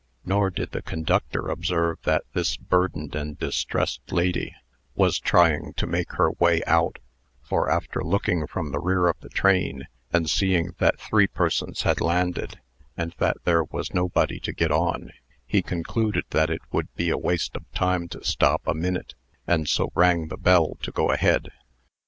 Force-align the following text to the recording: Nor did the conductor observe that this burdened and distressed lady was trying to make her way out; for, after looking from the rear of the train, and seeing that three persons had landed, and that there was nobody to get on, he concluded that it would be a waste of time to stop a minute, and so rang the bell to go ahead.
Nor 0.25 0.49
did 0.49 0.71
the 0.71 0.81
conductor 0.81 1.47
observe 1.51 1.99
that 2.05 2.23
this 2.33 2.57
burdened 2.57 3.13
and 3.13 3.37
distressed 3.37 4.01
lady 4.11 4.55
was 4.95 5.19
trying 5.19 5.73
to 5.73 5.85
make 5.85 6.13
her 6.13 6.31
way 6.39 6.63
out; 6.65 6.97
for, 7.43 7.69
after 7.69 8.03
looking 8.03 8.47
from 8.47 8.71
the 8.71 8.79
rear 8.79 9.05
of 9.07 9.19
the 9.19 9.29
train, 9.29 9.83
and 10.11 10.27
seeing 10.27 10.73
that 10.79 10.99
three 10.99 11.27
persons 11.27 11.83
had 11.83 12.01
landed, 12.01 12.59
and 12.97 13.13
that 13.19 13.37
there 13.43 13.63
was 13.65 13.93
nobody 13.93 14.39
to 14.39 14.53
get 14.53 14.71
on, 14.71 15.11
he 15.45 15.61
concluded 15.61 16.25
that 16.31 16.49
it 16.49 16.63
would 16.71 16.91
be 16.95 17.11
a 17.11 17.15
waste 17.19 17.55
of 17.55 17.71
time 17.71 18.07
to 18.07 18.23
stop 18.23 18.63
a 18.65 18.73
minute, 18.73 19.13
and 19.45 19.69
so 19.69 19.91
rang 19.93 20.29
the 20.29 20.35
bell 20.37 20.79
to 20.81 20.91
go 20.91 21.11
ahead. 21.11 21.49